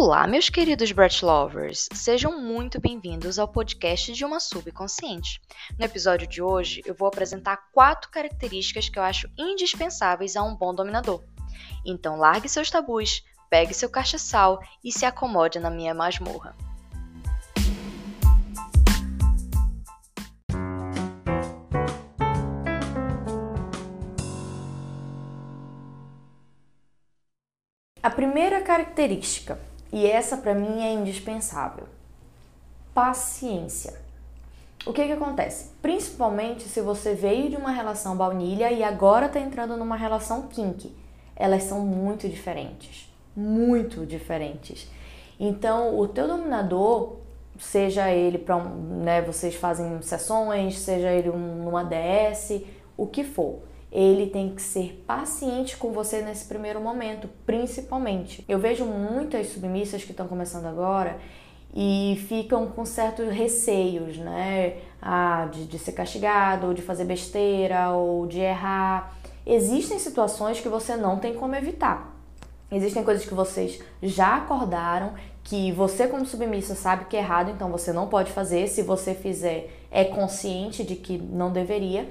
Olá, 0.00 0.28
meus 0.28 0.48
queridos 0.48 0.92
Brat 0.92 1.22
Lovers! 1.24 1.88
Sejam 1.92 2.40
muito 2.40 2.80
bem-vindos 2.80 3.36
ao 3.36 3.48
podcast 3.48 4.12
de 4.12 4.24
uma 4.24 4.38
subconsciente. 4.38 5.40
No 5.76 5.84
episódio 5.84 6.24
de 6.24 6.40
hoje, 6.40 6.82
eu 6.86 6.94
vou 6.94 7.08
apresentar 7.08 7.56
quatro 7.72 8.08
características 8.08 8.88
que 8.88 8.96
eu 8.96 9.02
acho 9.02 9.28
indispensáveis 9.36 10.36
a 10.36 10.42
um 10.44 10.54
bom 10.54 10.72
dominador. 10.72 11.24
Então, 11.84 12.16
largue 12.16 12.48
seus 12.48 12.70
tabus, 12.70 13.24
pegue 13.50 13.74
seu 13.74 13.90
cachaçal 13.90 14.60
e 14.84 14.92
se 14.92 15.04
acomode 15.04 15.58
na 15.58 15.68
minha 15.68 15.92
masmorra. 15.92 16.54
A 28.00 28.10
primeira 28.10 28.62
característica, 28.62 29.58
e 29.92 30.06
essa 30.06 30.36
para 30.36 30.54
mim 30.54 30.82
é 30.82 30.92
indispensável, 30.92 31.86
paciência. 32.94 33.98
O 34.86 34.92
que 34.92 35.04
que 35.04 35.12
acontece? 35.12 35.70
Principalmente 35.82 36.62
se 36.64 36.80
você 36.80 37.14
veio 37.14 37.50
de 37.50 37.56
uma 37.56 37.70
relação 37.70 38.16
baunilha 38.16 38.70
e 38.70 38.82
agora 38.82 39.26
está 39.26 39.40
entrando 39.40 39.76
numa 39.76 39.96
relação 39.96 40.42
kink. 40.48 40.94
Elas 41.34 41.64
são 41.64 41.80
muito 41.80 42.28
diferentes, 42.28 43.12
muito 43.36 44.06
diferentes. 44.06 44.88
Então, 45.38 45.98
o 45.98 46.08
teu 46.08 46.26
dominador, 46.26 47.16
seja 47.58 48.10
ele 48.10 48.38
para 48.38 48.58
né, 48.62 49.22
vocês 49.22 49.54
fazem 49.54 50.00
sessões, 50.02 50.78
seja 50.78 51.10
ele 51.10 51.30
um, 51.30 51.64
numa 51.64 51.84
DS, 51.84 52.62
o 52.96 53.06
que 53.06 53.22
for, 53.22 53.60
ele 53.90 54.26
tem 54.26 54.54
que 54.54 54.60
ser 54.60 55.02
paciente 55.06 55.76
com 55.76 55.92
você 55.92 56.20
nesse 56.20 56.44
primeiro 56.44 56.80
momento, 56.80 57.28
principalmente. 57.46 58.44
Eu 58.48 58.58
vejo 58.58 58.84
muitas 58.84 59.48
submissas 59.48 60.04
que 60.04 60.10
estão 60.10 60.28
começando 60.28 60.66
agora 60.66 61.18
e 61.74 62.22
ficam 62.28 62.66
com 62.66 62.84
certos 62.84 63.28
receios, 63.28 64.18
né? 64.18 64.76
Ah, 65.00 65.48
de, 65.50 65.66
de 65.66 65.78
ser 65.78 65.92
castigado, 65.92 66.66
ou 66.66 66.74
de 66.74 66.82
fazer 66.82 67.04
besteira, 67.04 67.90
ou 67.90 68.26
de 68.26 68.40
errar. 68.40 69.16
Existem 69.46 69.98
situações 69.98 70.60
que 70.60 70.68
você 70.68 70.96
não 70.96 71.18
tem 71.18 71.34
como 71.34 71.54
evitar. 71.54 72.14
Existem 72.70 73.02
coisas 73.02 73.24
que 73.24 73.32
vocês 73.32 73.80
já 74.02 74.36
acordaram, 74.36 75.14
que 75.42 75.72
você, 75.72 76.06
como 76.06 76.26
submissa, 76.26 76.74
sabe 76.74 77.06
que 77.06 77.16
é 77.16 77.20
errado, 77.20 77.50
então 77.50 77.70
você 77.70 77.90
não 77.90 78.08
pode 78.08 78.30
fazer. 78.32 78.68
Se 78.68 78.82
você 78.82 79.14
fizer, 79.14 79.70
é 79.90 80.04
consciente 80.04 80.84
de 80.84 80.94
que 80.94 81.16
não 81.16 81.50
deveria. 81.50 82.06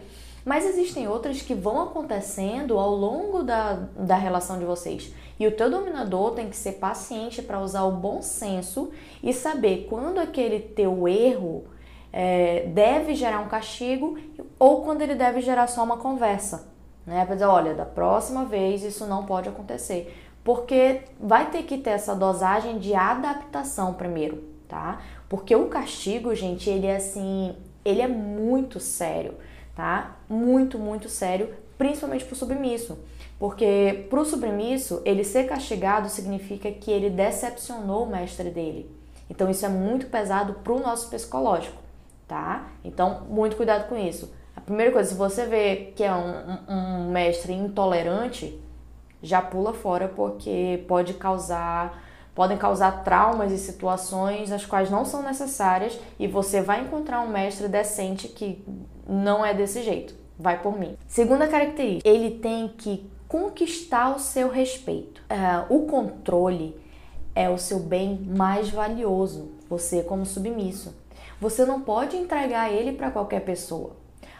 Mas 0.48 0.66
existem 0.66 1.10
outras 1.10 1.42
que 1.42 1.54
vão 1.54 1.82
acontecendo 1.82 2.80
ao 2.80 2.92
longo 2.92 3.44
da, 3.44 3.74
da 3.98 4.16
relação 4.16 4.58
de 4.58 4.64
vocês. 4.64 5.14
E 5.38 5.46
o 5.46 5.52
teu 5.52 5.70
dominador 5.70 6.32
tem 6.36 6.50
que 6.50 6.56
ser 6.56 6.76
paciente 6.76 7.42
para 7.42 7.60
usar 7.60 7.84
o 7.84 7.92
bom 7.92 8.22
senso 8.22 8.90
e 9.22 9.34
saber 9.34 9.88
quando 9.90 10.20
aquele 10.20 10.62
teu 10.62 11.06
erro 11.06 11.66
é, 12.14 12.66
deve 12.68 13.14
gerar 13.14 13.42
um 13.42 13.50
castigo 13.50 14.18
ou 14.58 14.84
quando 14.84 15.02
ele 15.02 15.16
deve 15.16 15.42
gerar 15.42 15.68
só 15.68 15.84
uma 15.84 15.98
conversa. 15.98 16.70
Né? 17.06 17.26
Para 17.26 17.36
dizer, 17.36 17.48
olha, 17.48 17.74
da 17.74 17.86
próxima 17.86 18.46
vez 18.46 18.84
isso 18.84 19.06
não 19.06 19.26
pode 19.26 19.50
acontecer. 19.50 20.18
Porque 20.46 21.02
vai 21.20 21.52
ter 21.52 21.64
que 21.64 21.78
ter 21.78 21.90
essa 21.90 22.16
dosagem 22.16 22.80
de 22.80 22.96
adaptação 22.96 23.94
primeiro, 23.96 24.46
tá? 24.66 25.02
Porque 25.28 25.54
o 25.54 25.68
castigo, 25.68 26.34
gente, 26.34 26.70
ele 26.70 26.88
é 26.88 26.96
assim, 26.96 27.54
ele 27.84 28.02
é 28.02 28.08
muito 28.08 28.80
sério 28.80 29.34
tá? 29.78 30.18
Muito, 30.28 30.80
muito 30.80 31.08
sério, 31.08 31.54
principalmente 31.78 32.26
para 32.26 32.34
o 32.34 32.36
submisso. 32.36 32.98
Porque 33.38 34.08
para 34.10 34.20
o 34.20 34.26
submisso, 34.26 35.04
ele 35.06 35.24
ser 35.24 35.44
castigado 35.44 36.10
significa 36.10 36.72
que 36.72 36.90
ele 36.90 37.12
decepcionou 37.12 38.06
o 38.06 38.10
mestre 38.10 38.50
dele. 38.50 38.90
Então 39.30 39.52
isso 39.52 39.64
é 39.64 39.70
muito 39.70 40.08
pesado 40.08 40.54
para 40.64 40.74
o 40.74 40.80
nosso 40.80 41.12
psicológico, 41.12 41.78
tá? 42.28 42.70
Então, 42.84 43.28
muito 43.30 43.56
cuidado 43.56 43.88
com 43.88 43.96
isso. 43.96 44.34
A 44.56 44.62
primeira 44.62 44.92
coisa, 44.92 45.10
se 45.12 45.16
você 45.16 45.46
vê 45.46 45.94
que 45.96 46.04
é 46.04 46.12
um, 46.12 46.74
um 46.74 47.12
mestre 47.12 47.54
intolerante, 47.54 48.60
já 49.22 49.44
pula 49.44 49.74
fora 49.74 50.08
porque 50.08 50.84
pode 50.88 51.14
causar 51.14 52.04
podem 52.38 52.56
causar 52.56 53.04
traumas 53.04 53.52
e 53.52 53.58
situações 53.58 54.52
as 54.52 54.64
quais 54.64 54.92
não 54.92 55.04
são 55.04 55.24
necessárias 55.24 56.00
e 56.20 56.28
você 56.28 56.62
vai 56.62 56.82
encontrar 56.82 57.22
um 57.22 57.30
mestre 57.30 57.68
decente 57.68 58.28
que 58.28 58.64
não 59.10 59.44
é 59.44 59.56
desse 59.56 59.82
jeito. 59.82 60.14
Vai 60.38 60.62
por 60.62 60.78
mim. 60.78 60.96
Segunda 61.08 61.48
característica, 61.48 62.08
ele 62.08 62.30
tem 62.30 62.68
que 62.68 63.10
conquistar 63.28 64.16
o 64.16 64.20
seu 64.20 64.50
respeito. 64.50 65.20
Uh, 65.24 65.76
o 65.76 65.88
controle 65.88 66.80
é 67.34 67.50
o 67.50 67.58
seu 67.58 67.80
bem 67.80 68.20
mais 68.28 68.70
valioso, 68.70 69.54
você 69.68 70.04
como 70.04 70.24
submisso. 70.24 70.96
Você 71.42 71.66
não 71.66 71.82
pode 71.82 72.16
entregar 72.18 72.72
ele 72.72 72.92
para 72.92 73.10
qualquer 73.10 73.40
pessoa. 73.40 73.96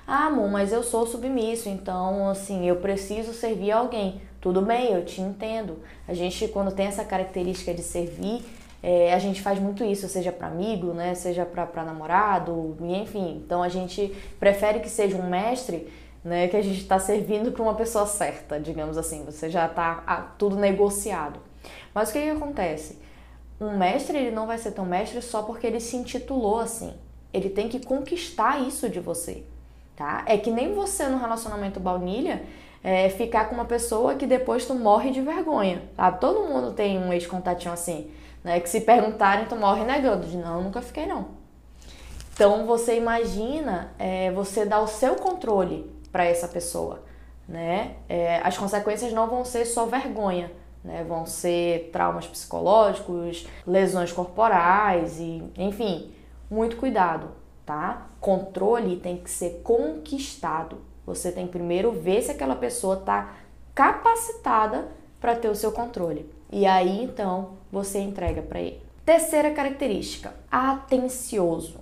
Ah, 0.06 0.28
amor, 0.28 0.52
mas 0.52 0.72
eu 0.72 0.84
sou 0.84 1.08
submisso, 1.08 1.68
então 1.68 2.30
assim, 2.30 2.68
eu 2.68 2.76
preciso 2.76 3.34
servir 3.34 3.72
alguém. 3.72 4.22
Tudo 4.40 4.62
bem, 4.62 4.94
eu 4.94 5.04
te 5.04 5.22
entendo. 5.22 5.80
A 6.08 6.14
gente, 6.14 6.48
quando 6.50 6.72
tem 6.72 6.88
essa 6.88 7.04
característica 7.04 7.74
de 7.74 7.82
servir, 7.82 8.46
é, 8.82 9.14
a 9.14 9.20
gente 9.20 9.42
faz 9.42 9.60
muito 9.60 9.84
isso, 9.84 10.08
seja 10.08 10.32
para 10.32 10.48
amigo, 10.48 10.94
né, 10.94 11.16
seja 11.16 11.46
para 11.46 11.84
namorado, 11.84 12.78
enfim. 12.82 13.42
Então 13.44 13.64
a 13.64 13.70
gente 13.70 14.16
prefere 14.40 14.80
que 14.80 14.90
seja 14.90 15.18
um 15.18 15.28
mestre, 15.28 15.92
né, 16.24 16.48
que 16.48 16.56
a 16.56 16.62
gente 16.62 16.82
está 16.82 17.00
servindo 17.00 17.52
para 17.52 17.64
uma 17.64 17.74
pessoa 17.74 18.06
certa, 18.06 18.60
digamos 18.60 18.98
assim. 18.98 19.26
Você 19.26 19.50
já 19.50 19.66
está 19.66 20.34
tudo 20.38 20.56
negociado. 20.56 21.40
Mas 21.94 22.10
o 22.10 22.14
que, 22.14 22.22
que 22.22 22.30
acontece? 22.30 23.00
Um 23.60 23.76
mestre 23.76 24.18
ele 24.18 24.32
não 24.32 24.46
vai 24.46 24.60
ser 24.60 24.72
tão 24.72 24.86
mestre 24.86 25.22
só 25.22 25.42
porque 25.42 25.66
ele 25.66 25.80
se 25.80 25.96
intitulou 25.96 26.60
assim. 26.60 26.94
Ele 27.34 27.50
tem 27.50 27.68
que 27.68 27.84
conquistar 27.84 28.62
isso 28.62 28.88
de 28.88 29.00
você, 29.00 29.44
tá? 29.96 30.24
É 30.28 30.38
que 30.38 30.52
nem 30.52 30.74
você 30.74 31.08
no 31.08 31.18
relacionamento 31.18 31.80
baunilha 31.80 32.44
é, 32.84 33.10
ficar 33.10 33.46
com 33.46 33.56
uma 33.56 33.66
pessoa 33.66 34.16
que 34.16 34.26
depois 34.26 34.66
tu 34.66 34.74
morre 34.74 35.12
de 35.12 35.22
vergonha, 35.22 35.84
sabe? 35.96 36.20
Todo 36.20 36.48
mundo 36.48 36.74
tem 36.74 36.98
um 36.98 37.12
ex-contatinho 37.12 37.74
assim 37.74 38.10
né? 38.48 38.62
Que 38.62 38.70
se 38.70 38.80
perguntarem, 38.80 39.46
tu 39.46 39.58
morre 39.58 39.84
negando. 39.84 40.26
De 40.26 40.38
não, 40.38 40.64
nunca 40.64 40.82
fiquei 40.82 41.06
não. 41.06 41.28
Então 42.34 42.66
você 42.66 42.96
imagina 42.96 43.92
é, 44.00 44.32
você 44.32 44.66
dar 44.66 44.80
o 44.80 44.88
seu 44.88 45.16
controle 45.16 45.92
para 46.14 46.24
essa 46.24 46.48
pessoa, 46.48 47.04
né? 47.48 47.96
É, 48.08 48.40
as 48.44 48.58
consequências 48.58 49.12
não 49.12 49.28
vão 49.28 49.44
ser 49.44 49.66
só 49.66 49.86
vergonha, 49.86 50.50
né? 50.82 51.04
Vão 51.04 51.26
ser 51.26 51.90
traumas 51.92 52.26
psicológicos, 52.26 53.46
lesões 53.66 54.14
corporais 54.14 55.20
e, 55.20 55.44
enfim, 55.58 56.14
muito 56.50 56.78
cuidado, 56.78 57.32
tá? 57.66 58.08
Controle 58.22 58.96
tem 58.96 59.18
que 59.18 59.30
ser 59.30 59.62
conquistado. 59.62 60.78
Você 61.08 61.32
tem 61.32 61.46
que 61.46 61.54
primeiro 61.54 61.94
ver 61.94 62.22
se 62.22 62.32
aquela 62.32 62.56
pessoa 62.56 62.98
está 62.98 63.34
capacitada 63.74 64.90
para 65.22 65.36
ter 65.38 65.48
o 65.48 65.56
seu 65.56 65.72
controle. 65.72 66.30
E 66.52 66.66
aí 66.66 67.02
então 67.02 67.54
você 67.72 68.00
entrega 68.00 68.42
para 68.42 68.60
ele. 68.60 68.82
Terceira 69.06 69.52
característica, 69.52 70.36
atencioso. 70.52 71.80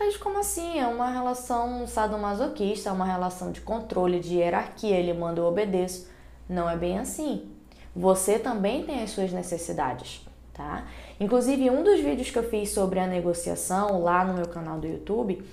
Mas 0.00 0.16
como 0.16 0.38
assim? 0.38 0.78
É 0.78 0.86
uma 0.86 1.10
relação 1.10 1.86
sadomasoquista, 1.86 2.88
é 2.88 2.92
uma 2.92 3.04
relação 3.04 3.52
de 3.52 3.60
controle, 3.60 4.18
de 4.18 4.36
hierarquia, 4.36 4.96
ele 4.96 5.12
manda 5.12 5.40
eu 5.40 5.44
obedeço. 5.44 6.08
Não 6.48 6.70
é 6.70 6.76
bem 6.76 6.98
assim. 6.98 7.50
Você 7.94 8.38
também 8.38 8.84
tem 8.84 9.02
as 9.02 9.10
suas 9.10 9.30
necessidades, 9.30 10.26
tá? 10.54 10.86
Inclusive, 11.20 11.68
um 11.68 11.82
dos 11.82 12.00
vídeos 12.00 12.30
que 12.30 12.38
eu 12.38 12.48
fiz 12.48 12.70
sobre 12.70 12.98
a 12.98 13.06
negociação 13.06 14.00
lá 14.00 14.24
no 14.24 14.34
meu 14.34 14.46
canal 14.46 14.78
do 14.78 14.86
YouTube, 14.86 15.44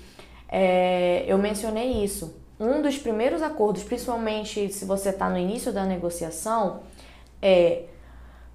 é, 0.48 1.24
eu 1.26 1.36
mencionei 1.36 2.04
isso. 2.04 2.45
Um 2.58 2.80
dos 2.80 2.96
primeiros 2.96 3.42
acordos, 3.42 3.82
principalmente 3.82 4.72
se 4.72 4.84
você 4.84 5.10
está 5.10 5.28
no 5.28 5.38
início 5.38 5.72
da 5.72 5.84
negociação, 5.84 6.80
é 7.42 7.84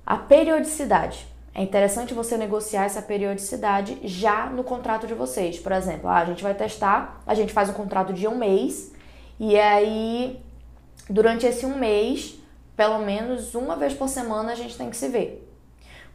a 0.06 0.18
periodicidade. 0.18 1.28
É 1.54 1.62
interessante 1.62 2.14
você 2.14 2.38
negociar 2.38 2.86
essa 2.86 3.02
periodicidade 3.02 4.00
já 4.04 4.46
no 4.48 4.64
contrato 4.64 5.06
de 5.06 5.14
vocês. 5.14 5.60
Por 5.60 5.72
exemplo, 5.72 6.10
ah, 6.10 6.20
a 6.20 6.26
gente 6.26 6.42
vai 6.42 6.54
testar, 6.54 7.22
a 7.28 7.36
gente 7.36 7.54
faz 7.54 7.70
um 7.70 7.74
contrato 7.74 8.14
de 8.14 8.28
um 8.28 8.38
mês 8.38 8.92
e 9.40 9.60
aí 9.60 10.42
durante 11.10 11.46
esse 11.46 11.66
um 11.66 11.78
mês, 11.78 12.40
pelo 12.76 13.00
menos 13.00 13.54
uma 13.54 13.76
vez 13.76 13.94
por 13.94 14.08
semana 14.08 14.54
a 14.54 14.56
gente 14.56 14.78
tem 14.78 14.90
que 14.90 14.96
se 14.96 15.10
ver. 15.10 15.48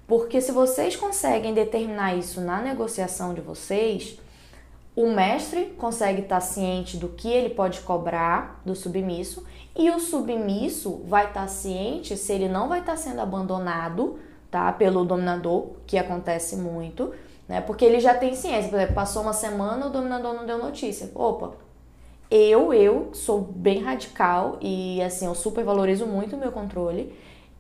Porque 0.06 0.40
se 0.40 0.52
vocês 0.52 0.96
conseguem 0.96 1.52
determinar 1.52 2.14
isso 2.14 2.40
na 2.40 2.62
negociação 2.62 3.34
de 3.34 3.40
vocês, 3.40 4.18
o 4.96 5.10
mestre 5.10 5.74
consegue 5.76 6.22
estar 6.22 6.40
ciente 6.40 6.96
do 6.96 7.10
que 7.10 7.28
ele 7.28 7.50
pode 7.50 7.80
cobrar 7.80 8.62
do 8.64 8.74
submisso 8.74 9.44
e 9.76 9.90
o 9.90 10.00
submisso 10.00 11.02
vai 11.06 11.26
estar 11.26 11.46
ciente 11.48 12.16
se 12.16 12.32
ele 12.32 12.48
não 12.48 12.66
vai 12.66 12.80
estar 12.80 12.96
sendo 12.96 13.20
abandonado, 13.20 14.18
tá, 14.50 14.72
pelo 14.72 15.04
dominador, 15.04 15.72
que 15.86 15.98
acontece 15.98 16.56
muito, 16.56 17.12
né? 17.46 17.60
Porque 17.60 17.84
ele 17.84 18.00
já 18.00 18.14
tem 18.14 18.34
ciência, 18.34 18.70
por 18.70 18.76
exemplo, 18.76 18.94
passou 18.94 19.22
uma 19.22 19.34
semana, 19.34 19.86
o 19.86 19.90
dominador 19.90 20.32
não 20.32 20.46
deu 20.46 20.56
notícia. 20.56 21.10
Opa, 21.14 21.52
eu, 22.30 22.72
eu 22.72 23.10
sou 23.12 23.42
bem 23.42 23.82
radical 23.82 24.56
e 24.62 25.02
assim, 25.02 25.26
eu 25.26 25.34
super 25.34 25.62
valorizo 25.62 26.06
muito 26.06 26.36
o 26.36 26.38
meu 26.38 26.50
controle. 26.50 27.14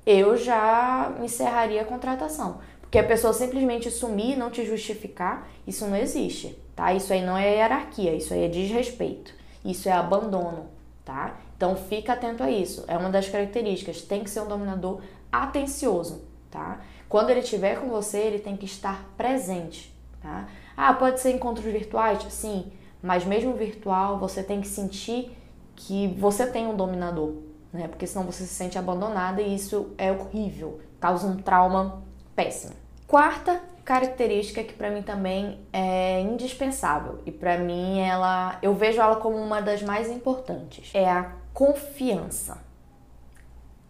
Eu 0.06 0.38
já 0.38 1.12
encerraria 1.22 1.82
a 1.82 1.84
contratação. 1.84 2.60
Porque 2.86 2.98
a 2.98 3.04
pessoa 3.04 3.32
simplesmente 3.32 3.90
sumir 3.90 4.34
e 4.34 4.36
não 4.36 4.48
te 4.48 4.64
justificar, 4.64 5.48
isso 5.66 5.84
não 5.86 5.96
existe, 5.96 6.56
tá? 6.74 6.94
Isso 6.94 7.12
aí 7.12 7.20
não 7.20 7.36
é 7.36 7.56
hierarquia, 7.56 8.14
isso 8.14 8.32
aí 8.32 8.44
é 8.44 8.48
desrespeito. 8.48 9.34
Isso 9.64 9.88
é 9.88 9.92
abandono, 9.92 10.68
tá? 11.04 11.36
Então 11.56 11.74
fica 11.74 12.12
atento 12.12 12.44
a 12.44 12.50
isso. 12.50 12.84
É 12.86 12.96
uma 12.96 13.10
das 13.10 13.28
características. 13.28 14.02
Tem 14.02 14.22
que 14.22 14.30
ser 14.30 14.40
um 14.40 14.46
dominador 14.46 15.00
atencioso, 15.32 16.22
tá? 16.48 16.80
Quando 17.08 17.30
ele 17.30 17.40
estiver 17.40 17.80
com 17.80 17.88
você, 17.88 18.18
ele 18.18 18.38
tem 18.38 18.56
que 18.56 18.66
estar 18.66 19.04
presente, 19.16 19.92
tá? 20.22 20.48
Ah, 20.76 20.94
pode 20.94 21.18
ser 21.18 21.32
encontros 21.32 21.66
virtuais? 21.66 22.24
Sim, 22.30 22.70
mas 23.02 23.24
mesmo 23.24 23.54
virtual, 23.54 24.18
você 24.18 24.44
tem 24.44 24.60
que 24.60 24.68
sentir 24.68 25.36
que 25.74 26.06
você 26.18 26.46
tem 26.46 26.68
um 26.68 26.76
dominador, 26.76 27.34
né? 27.72 27.88
Porque 27.88 28.06
senão 28.06 28.24
você 28.24 28.44
se 28.44 28.54
sente 28.54 28.78
abandonada 28.78 29.42
e 29.42 29.56
isso 29.56 29.92
é 29.98 30.12
horrível, 30.12 30.80
causa 31.00 31.26
um 31.26 31.36
trauma 31.36 32.06
péssimo. 32.36 32.74
Quarta 33.08 33.60
característica 33.84 34.62
que 34.62 34.74
para 34.74 34.90
mim 34.90 35.02
também 35.02 35.60
é 35.72 36.20
indispensável 36.20 37.20
e 37.24 37.32
para 37.32 37.56
mim 37.56 38.00
ela, 38.00 38.58
eu 38.60 38.74
vejo 38.74 39.00
ela 39.00 39.16
como 39.16 39.36
uma 39.36 39.62
das 39.62 39.82
mais 39.82 40.10
importantes, 40.10 40.90
é 40.92 41.08
a 41.08 41.32
confiança. 41.54 42.58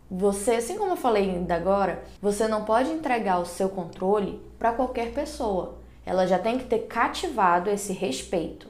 Você, 0.09 0.53
assim 0.53 0.79
como 0.79 0.93
eu 0.93 0.97
falei 0.97 1.31
ainda 1.31 1.57
agora, 1.57 2.05
você 2.23 2.47
não 2.47 2.65
pode 2.65 2.91
entregar 2.91 3.41
o 3.41 3.47
seu 3.47 3.69
controle 3.69 4.41
para 4.59 4.73
qualquer 4.73 5.13
pessoa. 5.13 5.79
Ela 6.05 6.27
já 6.27 6.39
tem 6.39 6.59
que 6.59 6.67
ter 6.67 6.87
cativado 6.87 7.69
esse 7.69 7.93
respeito. 7.93 8.69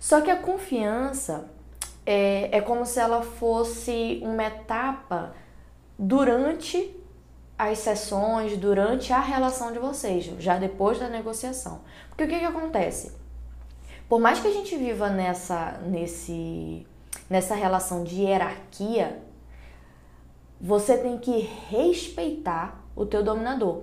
Só 0.00 0.20
que 0.20 0.30
a 0.30 0.36
confiança 0.36 1.48
é, 2.04 2.56
é 2.56 2.60
como 2.60 2.84
se 2.84 2.98
ela 2.98 3.22
fosse 3.22 4.18
uma 4.24 4.44
etapa 4.44 5.32
durante 5.96 6.97
as 7.58 7.78
sessões, 7.78 8.56
durante 8.56 9.12
a 9.12 9.20
relação 9.20 9.72
de 9.72 9.80
vocês, 9.80 10.24
já 10.38 10.56
depois 10.56 11.00
da 11.00 11.08
negociação. 11.08 11.80
Porque 12.08 12.22
o 12.22 12.28
que, 12.28 12.38
que 12.38 12.44
acontece? 12.44 13.12
Por 14.08 14.20
mais 14.20 14.38
que 14.38 14.46
a 14.46 14.52
gente 14.52 14.76
viva 14.76 15.10
nessa, 15.10 15.72
nesse, 15.84 16.86
nessa 17.28 17.56
relação 17.56 18.04
de 18.04 18.22
hierarquia, 18.22 19.20
você 20.60 20.96
tem 20.96 21.18
que 21.18 21.50
respeitar 21.68 22.84
o 22.94 23.04
teu 23.04 23.24
dominador. 23.24 23.82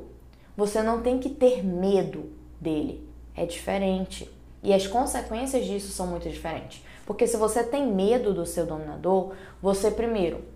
Você 0.56 0.82
não 0.82 1.02
tem 1.02 1.20
que 1.20 1.30
ter 1.30 1.64
medo 1.64 2.32
dele. 2.60 3.08
É 3.36 3.46
diferente. 3.46 4.30
E 4.64 4.74
as 4.74 4.88
consequências 4.88 5.66
disso 5.66 5.92
são 5.92 6.08
muito 6.08 6.30
diferentes. 6.30 6.82
Porque 7.06 7.28
se 7.28 7.38
você 7.38 7.64
tem 7.64 7.86
medo 7.86 8.34
do 8.34 8.46
seu 8.46 8.66
dominador, 8.66 9.34
você 9.62 9.92
primeiro 9.92 10.55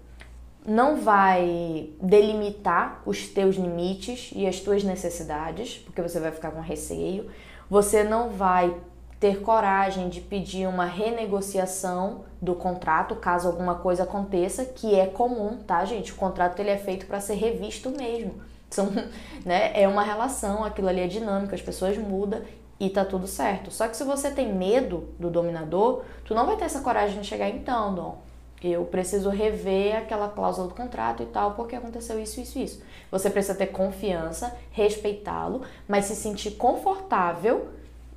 não 0.66 0.98
vai 0.98 1.90
delimitar 2.02 3.02
os 3.06 3.28
teus 3.28 3.56
limites 3.56 4.32
e 4.36 4.46
as 4.46 4.60
tuas 4.60 4.84
necessidades, 4.84 5.78
porque 5.78 6.02
você 6.02 6.20
vai 6.20 6.32
ficar 6.32 6.52
com 6.52 6.60
receio. 6.60 7.30
Você 7.70 8.04
não 8.04 8.30
vai 8.30 8.76
ter 9.20 9.42
coragem 9.42 10.08
de 10.10 10.22
pedir 10.22 10.68
uma 10.68 10.86
renegociação 10.86 12.24
do 12.42 12.56
contrato 12.56 13.16
caso 13.16 13.48
alguma 13.48 13.76
coisa 13.76 14.04
aconteça, 14.04 14.64
que 14.64 14.98
é 14.98 15.06
comum, 15.06 15.58
tá, 15.58 15.84
gente? 15.84 16.14
O 16.14 16.16
contrato 16.16 16.60
ele 16.60 16.70
é 16.70 16.78
feito 16.78 17.06
para 17.06 17.20
ser 17.20 17.36
revisto 17.36 17.90
mesmo. 17.90 18.36
São, 18.70 18.90
né, 19.46 19.72
é 19.74 19.88
uma 19.88 20.04
relação, 20.04 20.64
aquilo 20.64 20.88
ali 20.88 21.02
é 21.02 21.08
dinâmico, 21.08 21.54
as 21.54 21.62
pessoas 21.62 21.98
mudam 21.98 22.42
e 22.80 22.90
tá 22.90 23.04
tudo 23.04 23.28
certo. 23.28 23.72
Só 23.72 23.88
que 23.88 23.98
se 23.98 24.06
você 24.06 24.32
tem 24.32 24.54
medo 24.54 25.10
do 25.20 25.30
dominador, 25.30 26.04
tu 26.24 26.34
não 26.34 26.46
vai 26.46 26.56
ter 26.56 26.66
essa 26.66 26.80
coragem 26.80 27.20
de 27.20 27.28
chegar 27.28 27.50
então, 27.50 27.94
Dom. 27.94 28.29
Eu 28.62 28.84
preciso 28.86 29.30
rever 29.30 29.96
aquela 29.96 30.28
cláusula 30.28 30.68
do 30.68 30.76
contrato 30.76 31.24
e 31.24 31.26
tal, 31.28 31.54
porque 31.54 31.76
aconteceu 31.76 32.20
isso, 32.20 32.42
isso, 32.42 32.60
isso. 32.60 32.84
Você 33.10 33.30
precisa 33.30 33.56
ter 33.56 33.68
confiança, 33.68 34.56
respeitá-lo, 34.72 35.62
mas 35.88 36.06
se 36.06 36.16
sentir 36.16 36.52
confortável 36.52 37.70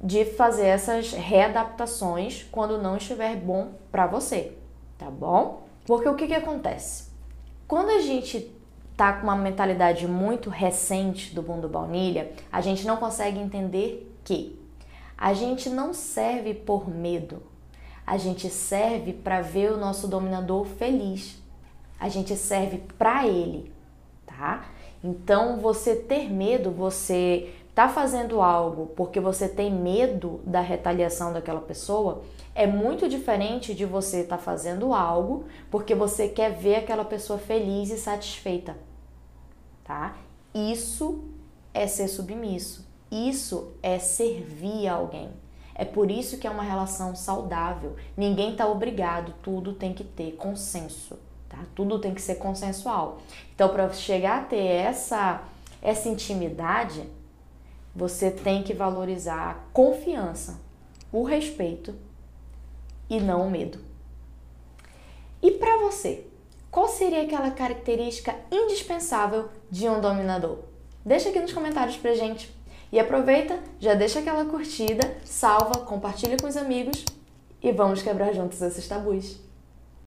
de 0.03 0.25
fazer 0.25 0.67
essas 0.67 1.13
readaptações 1.13 2.45
quando 2.51 2.83
não 2.83 2.97
estiver 2.97 3.37
bom 3.37 3.75
para 3.91 4.07
você, 4.07 4.53
tá 4.99 5.09
bom? 5.09 5.63
Porque 5.87 6.09
o 6.09 6.17
que, 6.17 6.27
que 6.27 6.35
acontece? 6.35 7.13
Quando 7.69 7.91
a 7.91 8.01
gente 8.01 8.53
tá 8.97 9.13
com 9.13 9.23
uma 9.25 9.37
mentalidade 9.37 10.07
muito 10.09 10.51
recente 10.51 11.35
do 11.35 11.43
mundo 11.43 11.69
baunilha, 11.69 12.33
a 12.51 12.61
gente 12.61 12.87
não 12.87 12.97
consegue 12.97 13.39
entender 13.39 14.13
que 14.25 14.61
a 15.17 15.33
gente 15.35 15.71
não 15.71 15.95
serve 15.95 16.53
por 16.53 16.89
medo, 16.89 17.43
a 18.07 18.17
gente 18.17 18.49
serve 18.49 19.13
para 19.13 19.41
ver 19.41 19.73
o 19.73 19.77
nosso 19.77 20.09
dominador 20.09 20.65
feliz. 20.67 21.41
A 21.99 22.09
gente 22.09 22.37
serve 22.37 22.79
para 22.99 23.27
ele, 23.27 23.73
tá? 24.27 24.67
Então, 25.03 25.59
você 25.59 25.97
ter 25.97 26.31
medo, 26.31 26.71
você 26.71 27.53
tá 27.75 27.89
fazendo 27.89 28.41
algo 28.41 28.87
porque 28.97 29.19
você 29.19 29.49
tem 29.49 29.73
medo 29.73 30.41
da 30.45 30.61
retaliação 30.61 31.33
daquela 31.33 31.61
pessoa, 31.61 32.23
é 32.55 32.67
muito 32.67 33.09
diferente 33.09 33.75
de 33.75 33.87
você 33.87 34.21
estar 34.21 34.37
tá 34.37 34.43
fazendo 34.43 34.93
algo 34.93 35.47
porque 35.71 35.95
você 35.95 36.29
quer 36.29 36.53
ver 36.53 36.77
aquela 36.77 37.05
pessoa 37.05 37.39
feliz 37.39 37.91
e 37.91 37.97
satisfeita, 37.97 38.77
tá? 39.85 40.17
Isso 40.55 41.25
é 41.73 41.87
ser 41.87 42.09
submisso. 42.09 42.87
Isso 43.11 43.73
é 43.83 43.99
servir 43.99 44.89
alguém. 44.89 45.31
É 45.75 45.85
por 45.85 46.11
isso 46.11 46.39
que 46.39 46.47
é 46.47 46.51
uma 46.51 46.63
relação 46.63 47.15
saudável. 47.17 47.97
Ninguém 48.17 48.53
está 48.53 48.67
obrigado, 48.67 49.35
tudo 49.43 49.73
tem 49.73 49.93
que 49.95 50.05
ter 50.05 50.33
consenso, 50.33 51.19
tá? 51.49 51.59
Tudo 51.75 51.99
tem 51.99 52.15
que 52.15 52.21
ser 52.21 52.37
consensual. 52.37 53.21
Então, 53.55 53.69
para 53.69 53.91
chegar 53.93 54.41
a 54.41 54.45
ter 54.45 54.65
essa 54.65 55.43
essa 55.83 56.09
intimidade, 56.09 57.03
você 57.95 58.31
tem 58.31 58.63
que 58.63 58.73
valorizar 58.73 59.51
a 59.51 59.55
confiança, 59.73 60.61
o 61.13 61.25
respeito 61.25 61.95
e 63.11 63.21
não 63.21 63.47
o 63.47 63.51
medo. 63.51 63.81
E 65.43 65.51
para 65.51 65.79
você, 65.79 66.25
qual 66.71 66.89
seria 66.89 67.23
aquela 67.23 67.51
característica 67.51 68.35
indispensável 68.51 69.49
de 69.69 69.89
um 69.89 70.01
dominador? 70.01 70.59
Deixa 71.05 71.31
aqui 71.31 71.41
nos 71.41 71.53
comentários 71.53 71.97
pra 71.97 72.15
gente. 72.15 72.55
E 72.93 73.01
aproveita, 73.01 73.59
já 73.81 73.95
deixa 73.95 74.19
aquela 74.19 74.45
curtida, 74.45 75.17
salva, 75.25 75.81
compartilha 75.87 76.37
com 76.37 76.47
os 76.47 76.59
amigos 76.59 77.07
e 77.63 77.73
vamos 77.73 78.03
quebrar 78.03 78.35
juntos 78.35 78.61
esses 78.61 78.87
tabus. 78.87 79.41